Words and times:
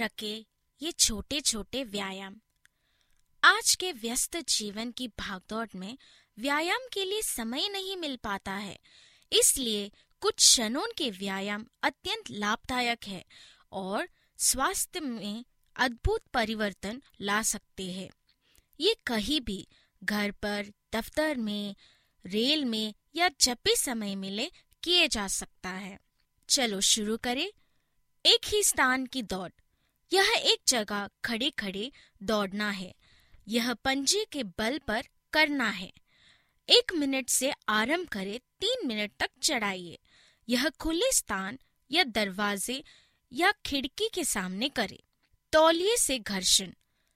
ये 0.00 0.92
छोटे 0.92 1.40
छोटे 1.40 1.82
व्यायाम। 1.84 2.36
आज 3.42 3.74
के 3.74 3.90
व्यस्त 3.92 4.36
जीवन 4.48 4.90
की 4.90 5.08
भागदौड़ 5.08 5.68
में 5.74 5.96
व्यायाम 6.38 6.86
के 6.92 7.04
लिए 7.04 7.22
समय 7.22 7.68
नहीं 7.68 7.96
मिल 7.96 8.16
पाता 8.16 8.52
है, 8.52 8.78
इसलिए 9.32 9.90
कुछ 10.22 10.34
क्षणों 10.36 10.86
के 10.98 11.10
व्यायाम 11.10 11.66
अत्यंत 11.82 12.30
लाभदायक 12.30 13.04
है 13.04 13.24
और 13.72 14.08
स्वास्थ्य 14.38 15.00
में 15.00 15.44
अद्भुत 15.76 16.22
परिवर्तन 16.34 17.02
ला 17.20 17.42
सकते 17.42 17.90
हैं। 17.92 18.08
ये 18.80 18.96
कहीं 19.06 19.40
भी 19.40 19.66
घर 20.02 20.30
पर, 20.32 20.72
दफ्तर 20.94 21.36
में, 21.36 21.74
रेल 22.24 22.64
में 22.64 22.94
या 23.14 23.30
जब 23.40 23.58
भी 23.64 23.76
समय 23.76 24.14
मिले 24.16 24.50
किए 24.82 25.08
जा 25.08 25.28
सकता 25.28 25.70
है। 25.70 25.98
चलो 26.48 26.80
शुरू 26.80 27.16
करें। 27.16 27.48
एक 28.24 28.46
ही 28.46 28.62
स्थान 28.62 29.06
की 29.06 29.22
दौड़। 29.22 29.50
यह 30.12 30.32
एक 30.36 30.58
जगह 30.68 31.08
खड़े 31.24 31.50
खड़े 31.50 31.92
दौड़ना 32.22 32.70
है। 32.70 32.94
यह 33.48 33.74
पंजे 33.74 34.26
के 34.32 34.42
बल 34.42 34.80
पर 34.88 35.02
करना 35.32 35.68
है। 35.68 35.92
एक 36.68 36.92
मिनट 36.94 37.28
से 37.28 37.52
आरंभ 37.68 38.08
करें, 38.08 38.38
तीन 38.38 38.88
मिनट 38.88 39.12
तक 39.18 39.30
चढ़ाइए। 39.42 39.98
यह 40.48 40.68
खुले 40.68 41.12
स्थान 41.12 41.58
या 41.90 42.04
दरवाजे 42.04 42.84
या 43.32 43.52
खिड़की 43.66 44.10
के 44.14 44.24
सामने 44.24 44.68
करें। 44.68 44.98
तौलिए 45.52 45.96
से 45.96 46.18
घर्षण। 46.18 46.72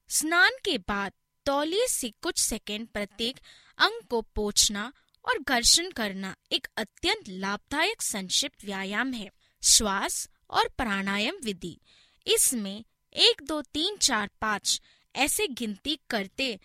स्नान 0.08 0.50
के 0.64 0.78
बाद 0.78 1.12
तौलिए 1.46 1.86
से 1.86 2.10
कुछ 2.10 2.38
सेकंड 2.38 2.88
प्रत्येक 2.88 3.40
अंग 3.78 4.06
को 4.08 4.22
पोछना 4.22 4.92
और 5.28 5.38
घर्षण 5.42 5.90
करना 5.90 6.36
एक 6.52 6.68
अत्यंत 6.76 7.24
लाभदायक 7.28 8.02
संक्षिप्त 8.02 8.64
व्यायाम 8.64 9.12
है। 9.12 9.30
श्वास 9.64 10.28
और 10.50 10.68
प्राणायाम 10.68 11.36
विधि। 11.44 11.80
इसमें 12.26 12.84
एक, 13.12 13.42
दो, 13.42 13.62
तीन, 13.62 13.96
चार, 13.96 14.30
पाँच 14.40 14.82
ऐसे 15.16 15.46
गिनती 15.46 15.98
करते 16.10 16.60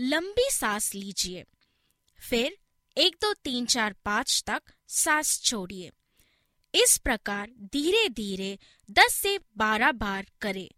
लंबी 0.00 0.48
सांस 0.50 0.94
लीजिए। 0.94 1.44
फिर 2.28 2.56
एक, 2.96 3.16
दो, 3.20 3.34
तीन, 3.34 3.66
चार, 3.66 3.92
पाँच 3.92 4.42
तक 4.46 4.62
सांस 4.88 5.42
छोड़िए। 5.42 5.90
इस 6.74 6.98
प्रकार 6.98 7.50
धीरे 7.50 8.08
धीरे 8.08 8.58
10 8.90 9.14
से 9.14 9.38
12 9.56 9.92
बार 9.92 10.26
करें। 10.40 10.70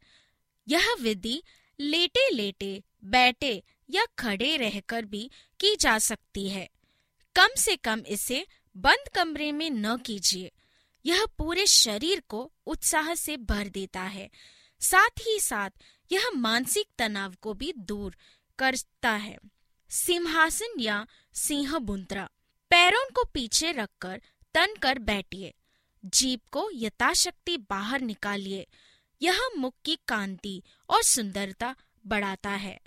यह 0.68 0.96
विधि 1.00 1.42
लेटे 1.80 2.30
लेटे 2.34 2.82
बैठे 3.04 3.62
या 3.90 4.06
खड़े 4.18 4.56
रहकर 4.56 5.04
भी 5.04 5.30
की 5.60 5.76
जा 5.76 5.98
सकती 5.98 6.48
है। 6.48 6.70
कम 7.36 7.48
से 7.58 7.76
कम 7.76 8.00
इसे 8.00 8.46
बंद 8.76 9.08
कमरे 9.14 9.52
में 9.52 9.70
न 9.70 9.96
कीजिए। 9.96 10.52
यह 11.06 11.26
पूरे 11.38 11.66
शरीर 11.66 12.22
को 12.28 12.52
उत्साह 12.66 13.14
से 13.14 13.36
भर 13.36 13.68
देता 13.68 14.02
है। 14.02 14.30
साथ 14.80 15.26
ही 15.26 15.40
साथ 15.40 15.70
यह 16.12 16.30
मानसिक 16.34 16.86
तनाव 16.98 17.34
को 17.40 17.54
भी 17.54 17.72
दूर 17.72 18.16
करता 18.58 19.10
है। 19.10 19.38
सिंहासन 19.90 20.80
या 20.80 21.06
सिंह 21.34 21.78
बुंत्रा 21.78 22.30
पैरों 22.70 23.04
को 23.14 23.24
पीछे 23.24 23.72
रखकर 23.72 24.22
तन 24.54 24.74
कर 24.82 24.98
बैठिए। 24.98 25.54
जीप 26.04 26.40
को 26.52 26.70
यथाशक्ति 26.74 27.56
बाहर 27.56 28.00
निकालिए। 28.00 28.66
यह 29.22 29.50
मुख 29.58 29.74
की 29.84 29.98
कांति 30.08 30.62
और 30.88 31.02
सुंदरता 31.02 31.76
बढ़ाता 32.06 32.50
है। 32.50 32.80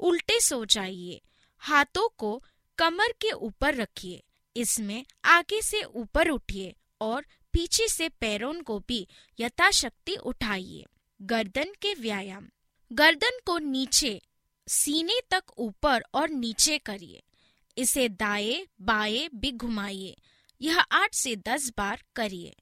उल्टे 0.00 0.40
सो 0.40 0.64
जाइए। 0.64 1.20
हाथों 1.58 2.08
को 2.18 2.42
कमर 2.78 3.12
के 3.12 3.30
ऊपर 3.32 3.74
रखिए। 3.74 4.24
इसमें 4.56 5.06
आगे 5.24 5.62
से 5.62 5.82
ऊपर 5.82 6.28
उठिए 6.28 6.74
और 7.00 7.26
पीछे 7.54 7.88
से 7.88 8.08
पैरों 8.08 8.62
को 8.62 8.78
भी 8.88 9.08
यथाशक्ति 9.40 10.16
उठाइए। 10.16 10.84
गर्दन 11.22 11.74
के 11.82 11.94
व्यायाम। 11.94 12.48
गर्दन 12.92 13.38
को 13.46 13.58
नीचे, 13.58 14.22
सीने 14.68 15.20
तक 15.30 15.44
ऊपर 15.58 16.04
और 16.14 16.30
नीचे 16.30 16.78
करिए। 16.78 17.22
इसे 17.78 18.08
दाएँ, 18.08 18.66
बाएँ 18.80 19.28
भी 19.34 19.52
घुमाइए। 19.52 20.16
यह 20.62 20.80
आठ 20.80 21.14
से 21.14 21.36
दस 21.36 21.72
बार 21.78 22.02
करिए। 22.16 22.56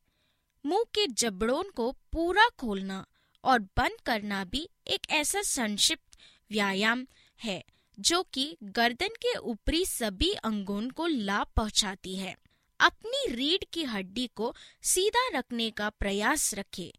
मुँह 0.66 0.84
के 0.84 1.06
जबड़ों 1.06 1.62
को 1.62 1.92
पूरा 1.92 2.48
खोलना 2.48 3.06
और 3.44 3.58
बंद 3.58 4.00
करना 4.06 4.44
भी 4.44 4.68
एक 4.88 5.00
ऐसा 5.10 5.42
संक्षिप्त 5.42 6.18
व्यायाम 6.50 7.06
है, 7.44 7.64
जो 8.00 8.22
कि 8.22 8.56
गर्दन 8.62 9.08
के 9.08 9.36
ऊपरी 9.36 9.86
सभी 9.86 10.32
अंगों 10.32 10.90
को 10.90 11.06
लाभ 11.06 11.46
पहुंचाती 11.56 12.16
है। 12.16 12.41
अपनी 12.82 13.34
रीढ़ 13.34 13.64
की 13.72 13.84
हड्डी 13.84 14.26
को 14.26 14.54
सीधा 14.82 15.38
रखने 15.38 15.70
का 15.70 15.88
प्रयास 15.88 16.54
रखें। 16.54 16.90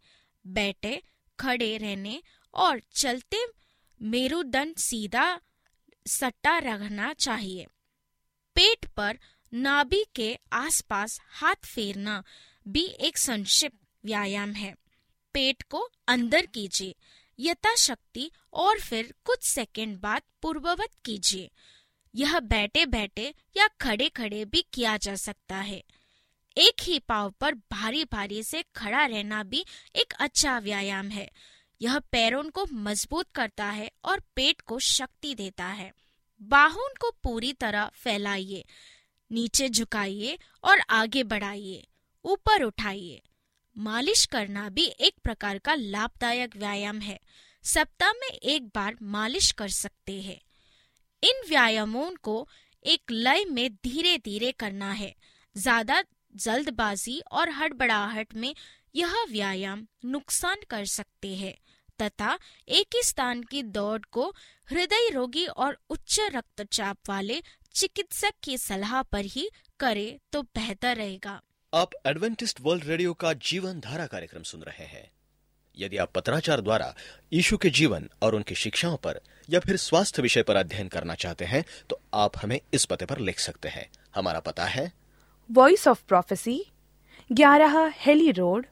बैठे, 0.47 1.01
खड़े 1.39 1.77
रहने 1.77 2.23
और 2.53 2.81
चलते 2.95 3.45
मेरुदंड 4.01 4.75
सीधा 4.75 5.41
सट्टा 6.07 6.57
रखना 6.57 7.13
चाहिए। 7.13 7.65
पेट 8.55 8.85
पर 8.85 9.19
नाभि 9.53 10.05
के 10.15 10.39
आसपास 10.53 11.19
हाथ 11.23 11.55
फेरना 11.55 12.23
भी 12.67 12.85
एक 12.85 13.17
संक्षिप्त 13.17 13.77
व्यायाम 14.05 14.51
है। 14.51 14.75
पेट 15.33 15.63
को 15.63 15.89
अंदर 16.07 16.45
कीजिए, 16.45 16.95
यथाशक्ति 17.39 18.31
और 18.53 18.79
फिर 18.79 19.13
कुछ 19.23 19.47
सेकंड 19.47 19.99
बाद 19.99 20.21
पूर्ववत 20.41 20.89
कीजिए। 21.05 21.51
यह 22.15 22.39
बैठे 22.39 22.85
बैठे 22.85 23.33
या 23.57 23.67
खड़े 23.81 24.09
खड़े 24.09 24.45
भी 24.45 24.65
किया 24.73 24.97
जा 24.97 25.15
सकता 25.15 25.55
है। 25.55 25.83
एक 26.57 26.81
ही 26.81 26.99
पाव 26.99 27.31
पर 27.31 27.55
भारी 27.71 28.03
भारी 28.03 28.43
से 28.43 28.63
खड़ा 28.75 29.05
रहना 29.05 29.43
भी 29.43 29.65
एक 29.95 30.13
अच्छा 30.19 30.59
व्यायाम 30.59 31.09
है। 31.09 31.29
यह 31.81 31.99
पैरों 31.99 32.43
को 32.43 32.65
मज़बूत 32.73 33.31
करता 33.31 33.65
है 33.65 33.91
और 34.03 34.19
पेट 34.35 34.61
को 34.61 34.79
शक्ति 34.79 35.35
देता 35.35 35.65
है। 35.65 35.91
बाहों 36.41 36.87
को 37.01 37.11
पूरी 37.23 37.53
तरह 37.53 37.91
फैलाइए, 37.93 38.63
नीचे 39.31 39.69
झुकाइए 39.69 40.37
और 40.63 40.79
आगे 40.89 41.23
बढ़ाइए, 41.23 41.87
ऊपर 42.25 42.63
उठाइए। 42.63 43.21
मालिश 43.77 44.25
करना 44.25 44.69
भी 44.69 44.85
एक 44.99 45.13
प्रकार 45.23 45.57
का 45.57 45.75
लाभदायक 45.75 46.57
व्यायाम 46.57 46.99
है। 46.99 47.19
सप्ताह 47.63 48.11
में 48.11 48.27
एक 48.27 48.67
बार 48.67 48.95
मालिश 49.01 49.51
कर 49.51 49.69
सकते 49.69 50.21
हैं। 50.21 50.41
इन 51.23 51.41
व्यायामों 51.49 52.09
को 52.23 52.47
एक 52.85 53.11
लय 53.11 53.45
में 53.49 53.69
धीरे 53.75 54.17
धीरे 54.17 54.51
करना 54.53 54.91
है। 54.93 55.13
ज़्यादा 55.55 56.01
जल्दबाजी 56.35 57.19
और 57.31 57.49
हड़बड़ाहट 57.51 58.35
में 58.35 58.53
यह 58.95 59.13
व्यायाम 59.31 59.85
नुकसान 60.05 60.63
कर 60.69 60.85
सकते 60.87 61.33
हैं, 61.35 61.53
तथा 61.99 62.37
एक 62.69 62.95
ही 62.95 63.03
स्थान 63.03 63.43
की 63.43 63.63
दौड़ 63.63 64.01
को 64.11 64.29
हृदय 64.69 65.09
रोगी 65.13 65.45
और 65.47 65.77
उच्च 65.89 66.19
रक्तचाप 66.33 67.09
वाले 67.09 67.41
चिकित्सक 67.75 68.33
की 68.43 68.57
सलाह 68.57 69.01
पर 69.03 69.25
ही 69.27 69.49
करे 69.79 70.19
तो 70.31 70.41
बेहतर 70.43 70.95
रहेगा। 70.97 71.41
आप 71.73 71.91
एडवेंटिस्ट 72.05 72.61
वर्ल्ड 72.61 72.83
रेडियो 72.83 73.13
का 73.15 73.33
जीवन 73.43 73.79
धारा 73.79 74.05
कार्यक्रम 74.07 74.43
सुन 74.43 74.61
रहे 74.61 74.85
हैं। 74.85 75.09
यदि 75.77 75.97
आप 75.97 76.11
पत्राचार 76.15 76.61
द्वारा 76.61 76.93
यीशु 77.33 77.57
के 77.57 77.69
जीवन 77.69 78.09
और 78.21 78.35
उनकी 78.35 78.55
शिक्षाओं 78.55 78.97
पर 78.97 79.19
या 79.49 79.59
फिर 79.59 79.77
स्वास्थ्य 79.77 80.21
विषय 80.21 80.43
पर 80.43 80.55
अध्ययन 80.55 80.87
करना 80.87 81.15
चाहते 81.15 81.45
हैं 81.45 81.63
तो 81.89 81.99
आप 82.13 82.37
हमें 82.43 82.59
इस 82.73 82.85
पते 82.85 83.05
पर 83.05 83.19
लिख 83.19 83.39
सकते 83.39 83.69
हैं। 83.69 83.89
हमारा 84.15 84.39
पता 84.39 84.65
है। 84.65 84.91
वॉइस 85.51 85.87
ऑफ़ 85.87 86.03
प्रोफेसी 86.07 86.65
ग्यारह 87.31 87.93
हेली 87.97 88.31
रोड 88.31 88.65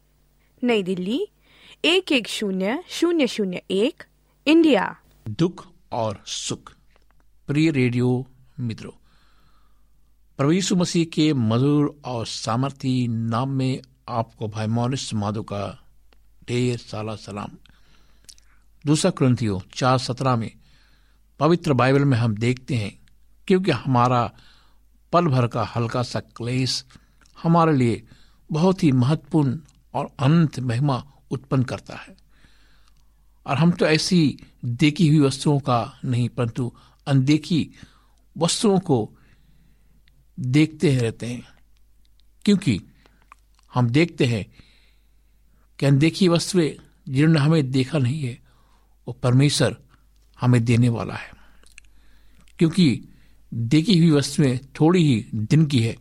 नई 0.63 0.83
दिल्ली 0.83 1.27
एक 1.85 2.11
एक 2.11 2.27
शून्य 2.27 2.83
शून्य 2.89 3.27
शून्य 3.27 3.61
एक 3.71 4.03
इंडिया। 4.47 4.95
दुख 5.29 5.67
और 5.91 6.23
सुख। 6.25 6.73
प्रिय 7.47 7.71
रेडियो 7.71 8.27
मित्रों 8.59 8.91
प्रभु 10.37 10.51
यीशु 10.51 10.75
मसीह 10.75 11.05
के 11.05 11.33
मधुर 11.33 12.01
और 12.05 12.25
सामर्थी 12.27 13.07
नाम 13.07 13.49
में 13.49 13.81
आपको 14.09 14.47
भाई 14.47 14.67
मोनिस 14.67 15.13
माधो 15.13 15.43
का 15.43 15.63
ढेर 16.47 16.77
साला 16.77 17.15
सलाम। 17.15 17.57
दूसरा 18.85 19.11
क्रंथियो, 19.11 19.61
चार 19.73 19.97
सत्रह 19.97 20.35
में, 20.35 20.51
पवित्र 21.39 21.73
बाइबल 21.73 22.05
में 22.05 22.17
हम 22.17 22.35
देखते 22.35 22.75
हैं, 22.75 22.97
क्योंकि 23.47 23.71
हमारा 23.71 24.31
पल 25.13 25.27
भर 25.27 25.47
का 25.47 25.63
हल्का 25.65 26.03
सा 26.03 26.19
क्लेश 26.19 26.83
हमारे 27.37 27.73
लिए 27.73 28.03
बहुत 28.49 28.83
ही 28.83 28.91
महत्वपूर्ण 28.91 29.59
और 29.93 30.09
अनंत 30.19 30.59
महिमा 30.59 31.03
उत्पन्न 31.31 31.63
करता 31.63 31.95
है। 31.95 32.15
और 33.45 33.57
हम 33.57 33.71
तो 33.71 33.85
ऐसी 33.85 34.37
देखी 34.65 35.07
हुई 35.07 35.19
वस्तुओं 35.19 35.59
का 35.59 35.99
नहीं, 36.05 36.27
परंतु 36.29 36.71
अनदेखी 37.07 37.69
वस्तुओं 38.35 38.79
को 38.79 39.09
देखते 40.37 40.95
रहते 40.97 41.25
हैं, 41.25 41.43
क्योंकि 42.45 42.79
हम 43.73 43.89
देखते 43.89 44.25
हैं 44.25 44.45
कि 45.81 45.87
अनदेखी 45.87 46.27
वस्तुएँ 46.27 46.77
जिन्होंने 47.09 47.39
हमें 47.39 47.71
देखा 47.71 47.97
नहीं 47.97 48.21
है, 48.21 48.39
वो 49.07 49.13
परमेश्वर 49.13 49.77
हमें 50.41 50.65
देने 50.65 50.89
वाला 50.89 51.13
है। 51.13 51.31
क्योंकि 52.59 53.07
देखी 53.53 53.97
हुई 53.97 54.11
वस्तुएँ 54.11 54.57
थोड़ी 54.57 55.03
ही 55.03 55.25
दिन 55.35 55.65
की 55.65 55.79
है, 55.79 55.97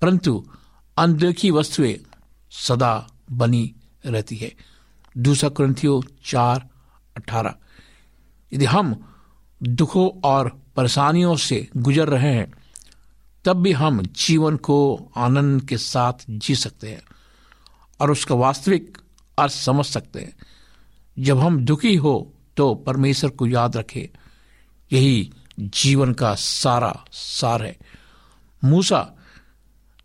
परंतु 0.00 0.46
अनदेखी 0.98 1.50
वस्तुएँ 1.50 2.00
सदा 2.50 3.10
बनी 3.32 3.74
रहती 4.06 4.36
है। 4.36 4.54
दूसरा 5.18 5.50
क्रंथियो 5.50 6.04
चार, 6.24 6.68
अठारह। 7.16 7.54
यदि 8.52 8.64
हम 8.64 9.14
दुखों 9.62 10.20
और 10.24 10.62
परेशानियों 10.76 11.36
से 11.36 11.68
गुजर 11.76 12.08
रहे 12.08 12.34
हैं, 12.34 12.52
तब 13.44 13.56
भी 13.56 13.72
हम 13.72 14.02
जीवन 14.02 14.56
को 14.56 15.10
आनंद 15.16 15.62
के 15.62 15.78
साथ 15.78 16.12
जी 16.30 16.54
सकते 16.54 16.90
हैं 16.90 17.02
और 18.00 18.10
उसका 18.10 18.34
वास्तविक 18.34 18.98
अर्थ 19.38 19.52
समझ 19.52 19.84
सकते 19.86 20.20
हैं। 20.20 20.34
जब 21.16 21.38
हम 21.38 21.64
दुखी 21.64 21.94
हो 21.96 22.32
तो 22.56 22.74
परमेश्वर 22.76 23.30
को 23.30 23.46
याद 23.46 23.76
रखें। 23.76 24.18
यही 24.90 25.30
जीवन 25.60 26.12
का 26.12 26.34
सारा 26.34 26.92
सार 27.12 27.62
है। 27.62 27.76
मूसा, 28.62 29.06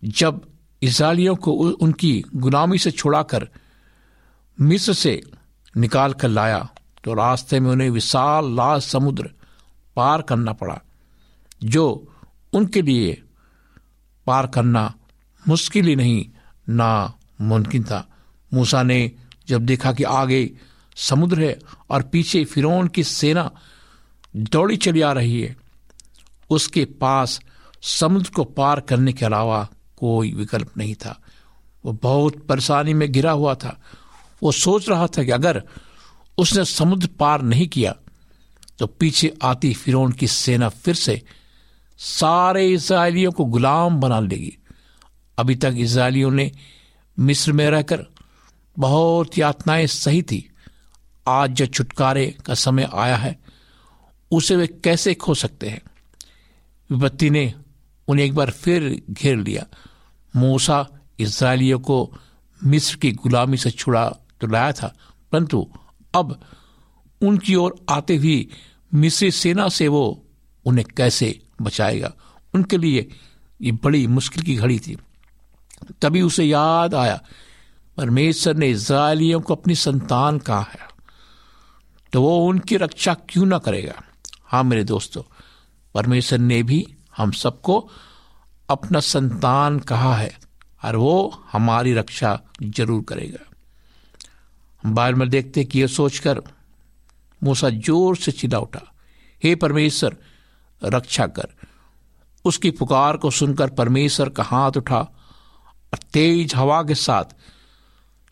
जब 0.03 0.41
इसराइलियों 0.81 1.35
को 1.35 1.51
उनकी 1.53 2.23
गुलामी 2.35 2.77
से 2.77 2.91
छुड़ाकर 2.91 3.47
मिस्र 4.57 4.93
से 4.93 5.21
निकाल 5.75 6.13
कर 6.13 6.29
लाया 6.29 6.67
तो 7.03 7.13
रास्ते 7.13 7.59
में 7.59 7.69
उन्हें 7.71 7.89
विशाल 7.89 8.55
लाल 8.55 8.79
समुद्र 8.79 9.29
पार 9.95 10.21
करना 10.21 10.53
पड़ा, 10.53 10.79
जो 11.63 12.13
उनके 12.53 12.81
लिए 12.81 13.21
पार 14.27 14.47
करना 14.47 14.93
मुश्किल 15.45 15.87
ही 15.87 15.95
नहीं 15.95 16.25
ना 16.69 17.13
मुमकिन 17.41 17.83
था। 17.83 18.07
मूसा 18.51 18.83
ने 18.83 19.11
जब 19.47 19.65
देखा 19.65 19.91
कि 19.93 20.03
आगे 20.03 20.50
समुद्र 20.95 21.43
है 21.43 21.57
और 21.89 22.03
पीछे 22.03 22.43
फिरौन 22.45 22.88
की 22.88 23.03
सेना 23.03 23.50
दौड़ी 24.35 24.77
चली 24.77 25.01
आ 25.01 25.12
रही 25.12 25.41
है, 25.41 25.55
उसके 26.50 26.85
पास 26.85 27.39
समुद्र 27.81 28.29
को 28.29 28.43
पार 28.43 28.79
करने 28.79 29.13
के 29.13 29.25
अलावा 29.25 29.67
कोई 29.97 30.31
विकल्प 30.33 30.77
नहीं 30.77 30.95
था। 30.95 31.19
वो 31.85 31.91
बहुत 31.93 32.38
परेशानी 32.45 32.93
में 32.93 33.12
घिरा 33.12 33.31
हुआ 33.31 33.55
था। 33.55 33.79
वो 34.43 34.51
सोच 34.51 34.89
रहा 34.89 35.07
था 35.07 35.23
कि 35.23 35.31
अगर 35.31 35.62
उसने 36.38 36.65
समुद्र 36.65 37.07
पार 37.19 37.41
नहीं 37.41 37.67
किया 37.67 37.95
तो 38.79 38.88
पीछे 38.88 39.33
आती 39.43 39.73
फिरौन 39.73 40.12
की 40.12 40.27
सेना 40.27 40.69
फिर 40.69 40.95
से 40.95 41.21
सारे 41.97 42.67
इसराइलियों 42.69 43.31
को 43.31 43.45
गुलाम 43.45 44.00
बना 44.00 44.19
लेगी। 44.19 44.57
अभी 45.38 45.55
तक 45.55 45.73
इसराइलियों 45.77 46.31
ने 46.31 46.51
मिस्र 47.17 47.51
में 47.51 47.69
रहकर 47.69 48.05
बहुत 48.80 49.38
यातनाएँ 49.38 49.88
सही 49.88 50.22
थी। 50.22 50.50
आज 51.27 51.51
जो 51.51 51.65
छुटकारे 51.65 52.25
का 52.46 52.53
समय 52.53 52.89
आया 52.94 53.15
है, 53.15 53.39
उसे 54.32 54.56
वे 54.56 54.68
कैसे 54.68 55.13
खो 55.13 55.34
सकते 55.34 55.70
हैं? 55.70 55.82
विपत्ति 56.89 57.30
ने 57.30 57.53
उन्हें 58.08 58.25
एक 58.25 58.36
बार 58.36 58.50
फिर 58.51 59.01
घेर 59.10 59.38
लिया। 59.38 59.65
मूसा 60.36 60.88
इसराइलियों 61.20 61.80
को 61.80 62.18
मिस्र 62.63 62.96
की 62.96 63.12
गुलामी 63.12 63.58
से 63.58 63.72
छुड़ा 63.72 64.08
तो 64.42 64.48
लाया 64.48 64.72
था, 64.72 64.96
परंतु 65.32 65.68
अब 66.15 66.39
उनकी 67.22 67.56
ओर 67.56 67.75
आते 67.89 68.15
हुई 68.15 68.50
मिस्री 68.94 69.32
सेना 69.32 69.68
से 69.70 69.88
वो 69.88 70.25
उन्हें 70.65 70.86
कैसे 70.98 71.39
बचाएगा? 71.62 72.13
उनके 72.53 72.77
लिए 72.77 73.08
ये 73.62 73.72
बड़ी 73.72 74.06
मुश्किल 74.08 74.44
की 74.44 74.56
घड़ी 74.56 74.80
थी। 74.80 74.98
तभी 76.01 76.22
उसे 76.22 76.44
याद 76.44 76.96
आया 76.96 77.22
परमेश्वर 77.97 78.55
ने 78.55 78.69
इज़राइलियों 78.69 79.39
को 79.41 79.55
अपनी 79.55 79.75
संतान 79.75 80.38
कहा 80.39 80.62
है। 80.62 80.88
तो 82.13 82.21
वो 82.21 82.38
उनकी 82.47 82.77
रक्षा 82.77 83.13
क्यों 83.29 83.45
ना 83.45 83.57
करेगा? 83.57 83.93
हाँ 84.45 84.63
मेरे 84.63 84.83
दोस्तों, 84.83 85.21
परमेश्वर 85.95 86.39
ने 86.39 86.62
भी 86.63 86.85
हम 87.17 87.31
सबको 87.31 87.77
अपना 88.69 89.00
संतान 89.00 89.79
कहा 89.79 90.15
है 90.15 90.31
और 90.83 90.95
वो 90.95 91.41
हमारी 91.51 91.93
रक्षा 91.93 92.39
ज़रूर 92.63 93.03
करेगा। 93.03 93.45
हम 94.83 94.93
बाइबल 94.95 95.19
में 95.19 95.29
देखते 95.29 95.63
कि 95.63 95.81
यह 95.81 95.88
सोचकर 95.88 96.41
मूसा 97.41 97.69
ज़ोर 97.69 98.15
से 98.17 98.31
चिल्ला 98.31 98.59
उठा, 98.59 98.81
हे 99.41 99.55
परमेश्वर, 99.55 100.15
रक्षा 100.81 101.27
कर। 101.27 101.50
उसकी 102.45 102.71
पुकार 102.71 103.17
को 103.17 103.31
सुनकर 103.31 103.69
परमेश्वर 103.69 104.29
का 104.29 104.43
हाथ 104.43 104.77
उठा 104.77 105.00
और 105.00 106.00
तेज 106.13 106.55
हवा 106.55 106.81
के 106.83 106.95
साथ 106.95 107.35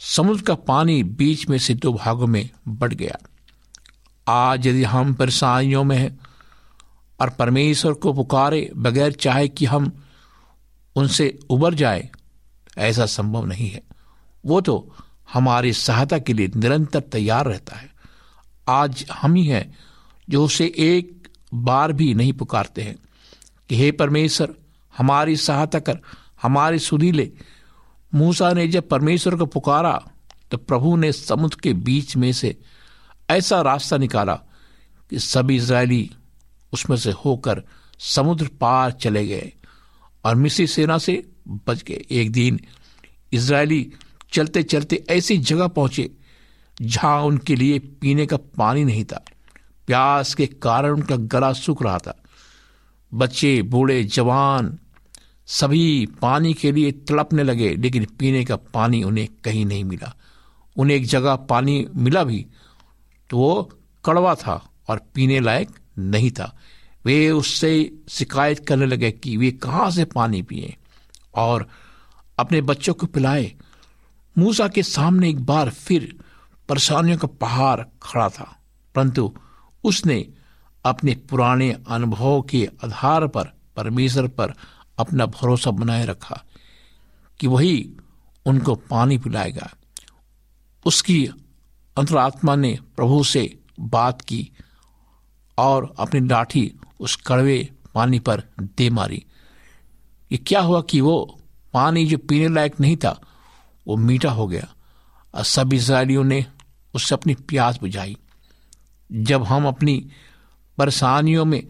समुद्र 0.03 0.41
का 0.41 0.55
पानी 0.55 1.03
बीच 1.03 1.50
में 1.50 1.58
से 1.58 1.74
दो 1.74 1.93
भागों 1.93 2.27
में 2.27 2.50
बढ़ 2.67 2.93
गया। 2.93 3.17
आज 4.27 4.67
यदि 4.67 4.84
हम 4.84 5.13
परेशानियों 5.13 5.84
में 5.84 5.98
हैं 5.98 6.20
और 7.20 7.29
परमेश्वर 7.29 7.93
को 7.93 8.13
पुकारे 8.13 8.72
बगैर 8.75 9.12
चाहे 9.12 9.48
कि 9.48 9.65
हम 9.65 10.03
उनसे 10.96 11.39
उबर 11.50 11.74
जाए, 11.74 12.10
ऐसा 12.77 13.05
संभव 13.05 13.46
नहीं 13.46 13.70
है। 13.70 13.84
वो 14.46 14.62
तो 14.62 14.96
हमारी 15.34 15.74
सहायता 15.74 16.20
के 16.20 16.34
लिए 16.34 16.51
निरंतर 16.55 17.00
तैयार 17.00 17.46
रहता 17.46 17.75
है। 17.75 17.91
आज 18.67 19.05
हम 19.12 19.34
ही 19.34 19.46
हैं 19.46 19.77
जो 20.29 20.46
उसे 20.46 20.74
एक 20.77 21.27
बार 21.53 21.93
भी 21.93 22.13
नहीं 22.13 22.34
पुकारते 22.34 22.81
हैं 22.81 22.96
कि, 23.70 23.77
हे 23.77 23.91
परमेश्वर, 23.91 24.53
हमारी 24.98 25.36
सहायता 25.36 25.79
कर, 25.79 26.00
हमारी 26.41 26.79
सुधी 26.79 27.12
ले 27.12 27.31
मूसा 28.13 28.53
ने 28.53 28.68
जब 28.68 28.89
परमेश्वर 28.89 29.36
को 29.36 29.46
पुकारा 29.46 30.03
तो 30.51 30.58
प्रभु 30.58 30.96
ने 30.96 31.12
समुद्र 31.12 31.58
के 31.63 31.74
बीच 31.74 32.15
में 32.18 32.34
से 32.34 32.58
ऐसा 33.30 33.62
रास्ता 33.62 33.98
निकाला 33.98 34.36
कि 35.10 35.20
सभी 35.20 35.56
इसराइली 35.56 36.12
उसमें 36.74 36.98
से 36.98 37.12
होकर 37.12 37.63
समुद्र 38.00 38.48
पार 38.48 38.91
चले 38.91 39.27
गए 39.27 39.53
और 40.25 40.36
मिसी 40.36 40.68
सेना 40.68 40.98
से 40.98 41.27
बच 41.68 41.84
गए। 41.84 42.06
एक 42.12 42.32
दिन 42.32 42.60
इसराइली 43.34 43.94
चलते 44.34 44.63
चलते 44.63 45.06
ऐसी 45.10 45.38
जगह 45.38 45.68
पहुँचे 45.68 46.12
जहाँ 46.82 47.22
उनके 47.22 47.56
लिए 47.56 47.80
पीने 47.80 48.25
का 48.25 48.38
पानी 48.38 48.84
नहीं 48.84 49.06
था। 49.06 49.25
प्यास 49.88 50.34
के 50.34 50.46
कारण 50.46 50.91
उनका 50.91 51.15
गला 51.15 51.53
सूख 51.53 51.84
रहा 51.84 51.98
था। 51.98 52.24
बच्चे, 53.13 53.62
बूढ़े, 53.62 54.03
जवान 54.03 54.80
सभी 55.51 56.05
पानी 56.22 56.53
के 56.53 56.72
लिए 56.72 56.91
तड़पने 56.91 57.43
लगे, 57.43 57.75
लेकिन 57.75 58.05
पीने 58.20 58.43
का 58.46 58.55
पानी 58.74 59.03
उन्हें 59.03 59.27
कहीं 59.43 59.65
नहीं 59.65 59.84
मिला। 59.84 60.13
उन्हें 60.75 60.98
एक 60.98 61.05
जगह 61.05 61.36
पानी 61.50 61.86
मिला 61.96 62.24
भी 62.24 62.46
तो 63.29 63.38
वो 63.38 63.62
कड़वा 64.05 64.36
था 64.36 64.62
और 64.89 65.01
पीने 65.15 65.39
लायक 65.39 65.70
नहीं 66.00 66.31
था। 66.31 66.55
वे 67.05 67.29
उससे 67.31 67.72
शिकायत 68.10 68.65
करने 68.67 68.86
लगे 68.86 69.12
कि 69.12 69.36
वे 69.38 69.51
कहाँ 69.53 69.89
से 69.91 70.05
पानी 70.05 70.41
पिए 70.41 70.75
और 71.36 71.67
अपने 72.38 72.62
बच्चों 72.62 72.93
को 72.93 73.08
पिलाए। 73.08 73.51
मूसा 74.36 74.67
के 74.67 74.84
सामने 74.84 75.29
एक 75.29 75.46
बार 75.46 75.70
फिर 75.70 76.13
परेशानियों 76.70 77.17
का 77.17 77.27
पहाड़ 77.41 77.81
खड़ा 78.03 78.27
था, 78.29 78.55
परंतु 78.96 79.34
उसने 79.84 80.25
अपने 80.86 81.15
पुराने 81.29 81.72
अनुभव 81.88 82.41
के 82.41 82.65
आधार 82.84 83.27
पर, 83.27 83.53
परमेश्वर 83.75 84.27
पर 84.29 84.53
अपना 85.01 85.25
भरोसा 85.25 85.72
बनाए 85.72 86.05
रखा 86.05 86.43
कि 87.39 87.48
वही 87.48 87.96
उनको 88.46 88.75
पानी 88.75 89.17
पिलाएगा। 89.17 89.70
उसकी 90.86 91.25
अंतरात्मा 91.98 92.55
ने 92.55 92.79
प्रभु 92.96 93.24
से 93.24 93.60
बात 93.79 94.22
की 94.22 94.51
और 95.58 95.93
अपनी 96.00 96.27
लाठी 96.27 96.74
उस 97.00 97.15
कड़वे 97.15 97.70
पानी 97.96 98.20
पर 98.20 98.43
दे 98.60 98.89
मारी। 98.89 99.25
ये 100.31 100.38
क्या 100.38 100.62
हुआ 100.62 100.81
कि 100.81 101.01
वो 101.01 101.39
पानी 101.74 102.05
जो 102.05 102.17
पीने 102.17 102.48
लायक 102.48 102.79
नहीं 102.79 102.98
था, 102.98 103.20
वो 103.88 103.96
मीठा 103.96 104.31
हो 104.31 104.48
गया 104.48 104.67
और 105.36 105.43
सब 105.43 105.74
इसराइलियों 105.74 106.24
ने 106.24 106.46
उससे 106.93 107.15
अपनी 107.15 107.34
प्यास 107.34 107.79
बुझाई। 107.79 108.17
जब 109.12 109.43
हम 109.43 109.67
अपनी 109.67 110.10
परेशानियों 110.77 111.46
में 111.46 111.67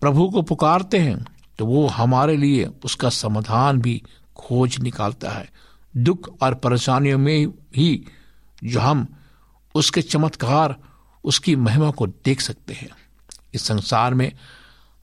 प्रभु 0.00 0.28
को 0.30 0.42
पुकारते 0.42 0.98
हैं 0.98 1.24
तो 1.58 1.66
वो 1.66 1.86
हमारे 1.86 2.36
लिए 2.36 2.64
उसका 2.84 3.08
समाधान 3.08 3.80
भी 3.80 4.02
खोज 4.36 4.78
निकालता 4.78 5.30
है। 5.30 5.50
दुख 5.96 6.42
और 6.42 6.54
परेशानियों 6.54 7.18
में 7.18 7.46
ही 7.76 8.04
जो 8.64 8.80
हम 8.80 9.16
उसके 9.74 10.02
चमत्कार, 10.02 10.76
उसकी 11.24 11.56
महिमा 11.56 11.90
को 11.90 12.06
देख 12.06 12.40
सकते 12.40 12.74
हैं। 12.74 12.88
इस 13.54 13.62
संसार 13.62 14.14
में 14.14 14.32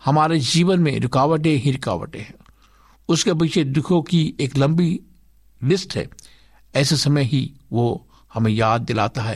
हमारे 0.06 0.40
जीवन 0.40 0.80
में 0.80 1.00
रुकावटें 1.00 1.58
ही 1.58 1.72
रुकावटें 1.72 2.20
हैं। 2.20 2.34
उसके 3.10 3.34
पीछे 3.34 3.64
दुखों 3.64 4.02
की 4.02 4.36
एक 4.40 4.58
लंबी 4.58 5.00
लिस्ट 5.64 5.96
है। 5.96 6.08
ऐसे 6.76 6.98
समय 6.98 7.24
ही 7.24 7.54
वो 7.72 8.08
हमें 8.34 8.52
याद 8.52 8.82
दिलाता 8.82 9.22
है 9.22 9.36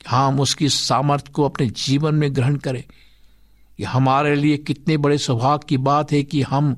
कि 0.00 0.10
हम 0.10 0.40
उसकी 0.40 0.68
सामर्थ्य 0.68 1.30
को 1.32 1.44
अपने 1.44 1.66
जीवन 1.66 2.14
में 2.14 2.36
ग्रहण 2.36 2.56
करें। 2.56 2.84
ये 3.80 3.86
हमारे 3.86 4.36
लिए 4.36 4.56
कितने 4.56 4.96
बड़े 4.96 5.18
सौभाग्य 5.18 5.66
की 5.68 5.76
बात 5.76 6.12
है 6.12 6.22
कि 6.22 6.42
हम 6.42 6.76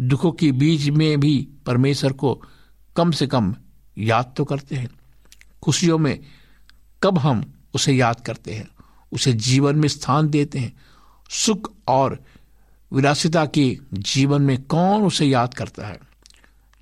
दुखों 0.00 0.32
के 0.32 0.52
बीच 0.52 0.88
में 0.88 1.20
भी 1.20 1.48
परमेश्वर 1.66 2.12
को 2.12 2.42
कम 2.96 3.10
से 3.10 3.26
कम 3.26 3.54
याद 3.98 4.34
तो 4.36 4.44
करते 4.44 4.76
हैं। 4.76 4.90
खुशियों 5.62 5.98
में 5.98 6.20
कब 7.02 7.18
हम 7.18 7.54
उसे 7.74 7.92
याद 7.92 8.20
करते 8.20 8.54
हैं, 8.54 8.68
उसे 9.12 9.32
जीवन 9.32 9.76
में 9.76 9.88
स्थान 9.88 10.28
देते 10.28 10.58
हैं, 10.58 10.76
सुख 11.30 11.72
और 11.88 12.24
विलासिता 12.92 13.46
के 13.46 13.78
जीवन 13.92 14.42
में 14.42 14.62
कौन 14.62 15.02
उसे 15.02 15.26
याद 15.26 15.54
करता 15.54 15.86
है? 15.86 15.98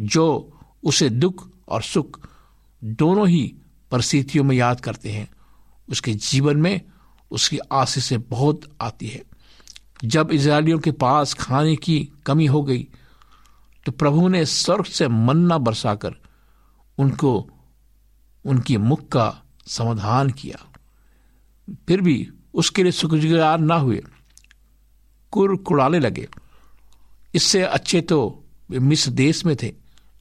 जो 0.01 0.53
उसे 0.85 1.09
दुख 1.09 1.49
और 1.69 1.83
सुख 1.83 2.29
दोनों 2.85 3.29
ही 3.29 3.55
परिस्थितियों 3.91 4.45
में 4.45 4.57
याद 4.57 4.81
करते 4.81 5.11
हैं, 5.11 5.29
उसके 5.91 6.15
जीवन 6.15 6.57
में 6.57 6.81
उसकी 7.31 7.59
आशीष 7.73 8.13
बहुत 8.13 8.77
आती 8.81 9.07
है। 9.07 9.34
जब 10.05 10.31
इसराइलियों 10.33 10.79
के 10.79 10.93
पास 10.93 11.35
खाने 11.35 11.75
की 11.77 11.99
कमी 12.27 12.47
हो 12.47 12.63
गई 12.63 12.87
तो 13.87 13.93
प्रभु 13.93 14.29
ने 14.29 14.45
स्वर्ग 14.47 14.85
से 14.85 15.09
मन्ना 15.09 15.59
बरसाकर 15.59 16.15
उनको, 16.99 17.51
उनकी 18.45 18.77
मुख 18.77 19.09
का 19.09 19.43
समाधान 19.67 20.31
किया। 20.31 20.59
फिर 21.89 22.01
भी 22.01 22.17
उसके 22.55 22.83
लिए 22.83 22.93
शुक्रगुजार 22.93 23.59
ना 23.59 23.75
हुए 23.75 24.03
कुर 25.33 25.57
कुड़ाने 25.57 25.99
लगे। 25.99 26.27
इससे 27.35 27.63
अच्छे 27.63 28.01
तो 28.01 28.45
वे 28.71 28.79
मिस्र 28.79 29.11
देश 29.11 29.45
में 29.45 29.57
थे, 29.57 29.73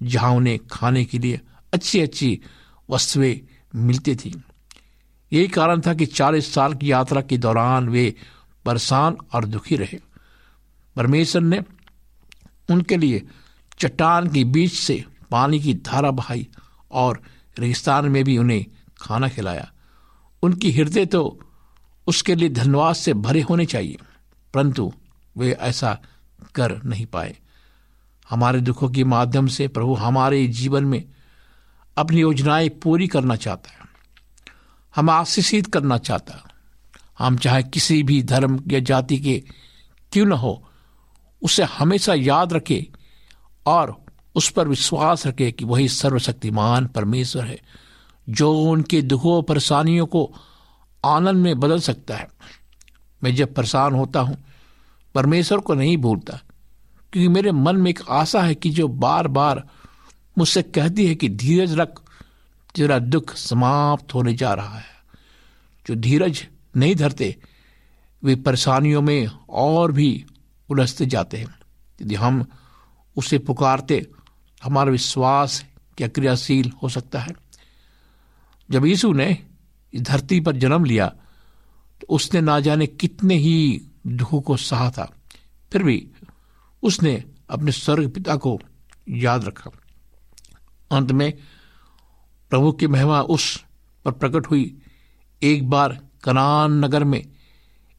जहाँ 0.03 0.31
उन्हें 0.31 0.59
खाने 0.71 1.03
के 1.05 1.19
लिए 1.19 1.39
अच्छी 1.73 2.01
अच्छी 2.01 2.39
वस्तुएँ 2.89 3.39
मिलती 3.75 4.15
थी। 4.15 4.33
यही 5.31 5.47
कारण 5.47 5.81
था 5.81 5.93
कि 5.93 6.05
चालीस 6.05 6.53
साल 6.53 6.73
की 6.73 6.91
यात्रा 6.91 7.21
के 7.21 7.37
दौरान 7.37 7.89
वे 7.89 8.13
परेशान 8.65 9.17
और 9.33 9.45
दुखी 9.45 9.75
रहे। 9.75 9.99
परमेश्वर 10.95 11.41
ने 11.41 11.63
उनके 12.69 12.97
लिए 12.97 13.25
चट्टान 13.79 14.27
के 14.27 14.43
बीच 14.43 14.73
से 14.73 15.03
पानी 15.31 15.59
की 15.59 15.73
धारा 15.73 16.11
बहाई 16.11 16.47
और 16.91 17.21
रेगिस्तान 17.59 18.05
में 18.05 18.23
भी 18.23 18.37
उन्हें 18.37 18.65
खाना 19.01 19.27
खिलाया। 19.27 19.71
उनकी 20.43 20.71
हृदय 20.71 21.05
तो 21.05 21.39
उसके 22.07 22.35
लिए 22.35 22.49
धन्यवाद 22.49 22.95
से 22.95 23.13
भरे 23.13 23.41
होने 23.41 23.65
चाहिए, 23.65 23.97
परंतु 24.53 24.91
वे 25.37 25.51
ऐसा 25.51 25.97
कर 26.55 26.81
नहीं 26.83 27.05
पाए। 27.05 27.35
हमारे 28.29 28.61
दुखों 28.61 28.89
के 28.89 29.03
माध्यम 29.03 29.47
से 29.47 29.67
प्रभु 29.67 29.93
हमारे 29.93 30.47
जीवन 30.47 30.85
में 30.85 31.03
अपनी 31.97 32.21
योजनाएँ 32.21 32.69
पूरी 32.69 33.07
करना 33.07 33.35
चाहता 33.35 33.71
है। 33.71 33.81
हम 34.95 35.09
आशीषित 35.09 35.67
करना 35.67 35.97
चाहता 35.97 36.33
है। 36.33 36.52
हम 37.19 37.37
चाहे 37.37 37.63
किसी 37.63 38.03
भी 38.03 38.23
धर्म 38.23 38.63
या 38.67 38.79
जाति 38.79 39.17
के 39.17 39.43
क्यों 40.11 40.25
न 40.25 40.31
हो, 40.31 40.69
उसे 41.41 41.63
हमेशा 41.63 42.13
याद 42.13 42.53
रखे 42.53 42.87
और 43.65 44.05
उस 44.35 44.49
पर 44.49 44.67
विश्वास 44.67 45.27
रखे 45.27 45.51
कि 45.51 45.65
वही 45.65 45.87
सर्वशक्तिमान 45.87 46.87
परमेश्वर 46.87 47.45
है, 47.45 47.61
जो 48.29 48.59
उनके 48.59 49.01
दुखों 49.01 49.43
परेशानियों 49.43 50.05
को 50.05 50.33
आनंद 51.05 51.37
में 51.37 51.59
बदल 51.59 51.79
सकता 51.79 52.15
है। 52.15 52.27
मैं 53.23 53.35
जब 53.35 53.53
परेशान 53.53 53.93
होता 53.93 54.19
हूँ, 54.19 54.37
परमेश्वर 55.15 55.59
को 55.59 55.73
नहीं 55.73 55.97
भूलता, 55.97 56.39
क्योंकि 57.13 57.27
मेरे 57.27 57.51
मन 57.51 57.75
में 57.75 57.89
एक 57.91 57.99
आशा 58.09 58.41
है 58.41 58.55
कि 58.55 58.69
जो 58.69 58.87
बार 58.87 59.27
बार 59.27 59.67
मुझसे 60.37 60.61
कहती 60.61 61.07
है 61.07 61.15
कि 61.15 61.29
धीरज 61.29 61.73
रख, 61.73 61.99
तेरा 62.75 62.99
दुख 62.99 63.35
समाप्त 63.35 64.13
होने 64.13 64.33
जा 64.33 64.53
रहा 64.53 64.77
है। 64.77 64.93
जो 65.87 65.95
धीरज 65.95 66.47
नहीं 66.75 66.95
धरते, 66.95 67.35
वे 68.23 68.35
परेशानियों 68.35 69.01
में 69.01 69.27
और 69.49 69.91
भी 69.91 70.25
उलझते 70.69 71.05
जाते 71.05 71.37
हैं। 71.37 71.55
यदि 72.01 72.15
हम 72.15 72.45
उसे 73.17 73.37
पुकारते, 73.39 74.07
हमारा 74.63 74.91
विश्वास 74.91 75.65
क्या 75.97 76.07
क्रियाशील 76.07 76.71
हो 76.83 76.89
सकता 76.89 77.19
है? 77.19 77.33
जब 78.71 78.85
यीशु 78.85 79.13
ने 79.13 79.37
इस 79.93 80.01
धरती 80.01 80.39
पर 80.39 80.55
जन्म 80.55 80.85
लिया 80.85 81.07
तो 82.01 82.07
उसने 82.09 82.41
ना 82.41 82.59
जाने 82.59 82.87
कितने 82.87 83.35
ही 83.35 83.81
दुखों 84.07 84.41
को 84.41 84.57
सहा 84.57 84.89
था। 84.91 85.13
फिर 85.71 85.83
भी 85.83 86.07
उसने 86.83 87.23
अपने 87.49 87.71
स्वर्ग 87.71 88.09
पिता 88.09 88.35
को 88.35 88.59
याद 89.09 89.45
रखा। 89.45 89.71
अंत 90.91 91.11
में 91.11 91.33
प्रभु 92.49 92.71
की 92.71 92.87
महिमा 92.87 93.21
उस 93.21 93.63
पर 94.05 94.11
प्रकट 94.11 94.47
हुई। 94.47 94.81
एक 95.43 95.69
बार 95.69 96.01
कनान 96.23 96.73
नगर 96.73 97.03
में 97.03 97.23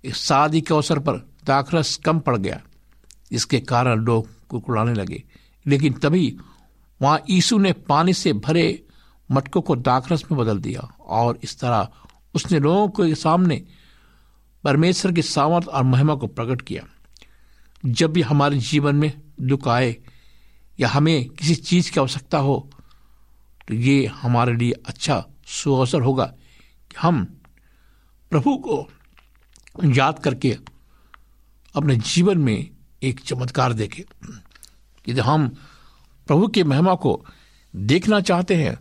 शादी 0.05 0.61
के 0.61 0.75
अवसर 0.75 0.99
पर 0.99 1.17
दाखरस 1.45 1.97
कम 1.97 2.19
पड़ 2.19 2.37
गया 2.37 2.61
इसके 3.33 3.61
कारण 3.61 4.01
लोग 4.01 4.29
कुकुड़ाने 4.49 4.95
लगे। 4.95 5.23
लेकिन 5.67 5.93
तभी 5.93 6.37
वहाँ 7.03 7.23
यीशु 7.31 7.59
ने 7.59 7.73
पानी 7.73 8.13
से 8.13 8.33
भरे 8.33 8.83
मटकों 9.31 9.63
को 9.63 9.77
दाखरस 9.77 10.25
में 10.33 10.41
बदल 10.41 10.59
दिया 10.59 10.81
और 11.01 11.39
इस 11.43 11.59
तरह 11.61 11.89
उसने 12.35 12.59
लोगों 12.59 12.89
के 12.89 13.15
सामने 13.15 13.63
परमेश्वर 14.65 15.13
की 15.13 15.23
सामर्थ 15.23 15.69
और 15.69 15.83
महिमा 15.83 16.15
को 16.15 16.27
प्रकट 16.27 16.63
किया। 16.63 16.83
जब 17.87 18.13
भी 18.13 18.23
हमारे 18.23 18.59
जीवन 18.59 18.97
में 18.97 19.13
दुख 19.41 19.69
आए 19.69 19.97
या 20.81 20.89
हमें 20.89 21.29
किसी 21.29 21.55
चीज़ 21.55 21.91
की 21.93 22.01
आवश्यकता 22.01 22.39
हो 22.39 22.71
तो 23.69 23.75
ये 23.75 24.07
हमारे 24.07 24.57
लिए 24.57 24.73
अच्छा 24.87 25.25
सुअवसर 25.47 26.01
होगा 26.01 26.25
कि 26.91 26.97
हम 27.01 27.27
प्रभु 28.33 28.57
को 28.59 28.87
याद 29.85 30.19
करके 30.19 30.57
अपने 31.75 31.97
जीवन 31.97 32.39
में 32.39 32.71
एक 33.03 33.21
चमत्कार 33.21 33.73
देखें। 33.73 34.03
यदि 35.07 35.21
हम 35.21 35.49
प्रभु 36.27 36.47
की 36.49 36.63
महिमा 36.63 36.95
को 36.95 37.25
देखना 37.75 38.21
चाहते 38.21 38.57
हैं 38.57 38.75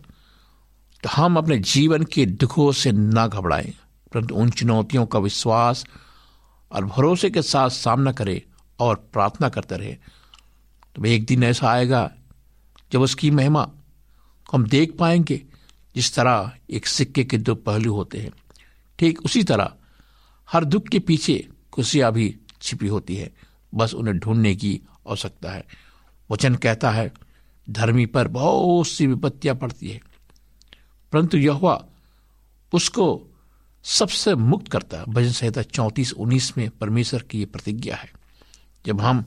तो 1.02 1.08
हम 1.08 1.36
अपने 1.36 1.58
जीवन 1.58 2.02
के 2.04 2.26
दुखों 2.26 2.70
से 2.72 2.92
ना 2.92 3.26
घबराएँ, 3.26 3.72
परंतु 4.12 4.34
उन 4.34 4.50
चुनौतियों 4.50 5.06
का 5.06 5.18
विश्वास 5.18 5.84
और 6.70 6.84
भरोसे 6.84 7.30
के 7.30 7.42
साथ 7.42 7.70
सामना 7.70 8.12
करें 8.12 8.40
और 8.78 8.94
प्रार्थना 9.12 9.48
करते 9.48 9.76
रहे। 9.76 9.96
तो 10.96 11.04
एक 11.04 11.26
दिन 11.26 11.42
ऐसा 11.44 11.68
आएगा, 11.68 12.10
जब 12.92 13.00
उसकी 13.00 13.30
महिमा 13.30 13.64
को 13.64 14.56
हम 14.56 14.66
देख 14.66 14.96
पाएँगे, 14.98 15.42
जिस 15.94 16.14
तरह 16.14 16.52
एक 16.70 16.86
सिक्के 16.86 17.24
के 17.24 17.38
दो 17.38 17.54
पहलू 17.56 17.94
होते 17.94 18.18
हैं। 18.18 18.32
ठीक 18.98 19.22
उसी 19.22 19.44
तरह 19.44 19.74
हर 20.52 20.64
दुख 20.64 20.88
के 20.88 20.98
पीछे 20.98 21.48
खुशियाँ 21.72 22.12
भी 22.12 22.38
छिपी 22.62 22.88
होती 22.88 23.16
है। 23.16 23.32
बस 23.74 23.94
उन्हें 23.94 24.18
ढूँढने 24.18 24.54
की 24.56 24.80
आवश्यकता 25.08 25.52
है। 25.52 25.64
वचन 26.30 26.54
कहता 26.54 26.90
है, 26.90 27.12
धर्मी 27.70 28.06
पर 28.06 28.28
बहुत 28.28 28.86
सी 28.86 29.06
विपत्तियाँ 29.06 29.56
पड़ती 29.56 29.88
है। 29.88 30.00
परंतु 31.12 31.38
यह 31.38 31.78
उसको 32.72 33.22
सबसे 33.84 34.34
मुक्त 34.34 34.68
करता 34.68 34.98
है। 34.98 35.04
भजन 35.04 35.32
संहिता 35.32 35.62
चौंतीस, 35.62 36.12
उन्नीस 36.12 36.58
में 36.58 36.70
परमेश्वर 36.70 37.22
की 37.22 37.40
यह 37.40 37.46
प्रतिज्ञा 37.52 37.96
है। 37.96 38.12
जब 38.86 39.00
हम 39.00 39.24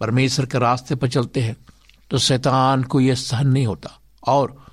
परमेश्वर 0.00 0.46
के 0.46 0.58
रास्ते 0.58 0.94
पर 0.94 1.08
चलते 1.08 1.40
हैं 1.40 1.56
तो 2.10 2.18
शैतान 2.18 2.82
को 2.82 3.00
यह 3.00 3.14
सहन 3.14 3.48
नहीं 3.48 3.66
होता 3.66 4.00
और 4.26 4.66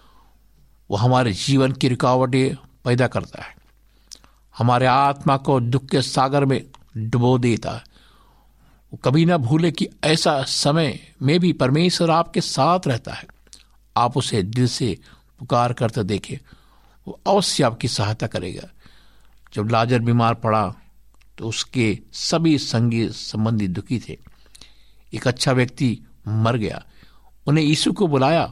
वह 0.92 1.02
हमारे 1.02 1.34
जीवन 1.34 1.72
की 1.72 1.88
रुकावटें 1.88 2.56
पैदा 2.84 3.08
करता 3.08 3.44
है। 3.44 3.59
हमारे 4.60 4.86
आत्मा 4.86 5.38
को 5.38 5.60
दुख 5.60 5.86
के 5.86 6.02
सागर 6.02 6.46
में 6.46 6.66
डुबो 6.98 7.38
देता 7.38 7.72
है। 7.72 7.84
वो 8.94 8.98
कभी 8.98 9.26
ना 9.26 9.38
भूले 9.38 9.72
कि 9.72 9.88
ऐसा 10.04 10.44
समय 10.44 11.00
में 11.22 11.40
भी 11.40 11.54
परमेश्वर 11.54 12.12
आपके 12.12 12.42
साथ 12.42 12.80
रहता 12.88 13.14
है। 13.14 13.26
आप 13.98 14.18
उसे 14.18 14.44
दिल 14.44 14.68
से 14.68 14.98
पुकार 15.40 15.74
करते 15.74 16.04
देखे। 16.04 16.40
वो 17.08 17.20
अवश्य 17.28 17.64
आपकी 17.64 17.88
सहायता 17.88 18.28
करेगा। 18.28 18.68
जब 19.54 19.70
लाजर 19.70 20.00
बीमार 20.00 20.34
पड़ा 20.34 20.76
तो 21.38 21.48
उसके 21.48 22.00
सभी 22.14 22.58
संगी 22.58 23.10
संबंधी 23.10 23.68
दुखी 23.68 24.00
थे। 24.00 24.18
एक 25.14 25.28
अच्छा 25.28 25.52
व्यक्ति 25.52 26.00
मर 26.28 26.58
गया। 26.58 26.84
उन्हें 27.48 27.66
यीशु 27.66 27.94
को 27.94 28.08
बुलाया 28.08 28.46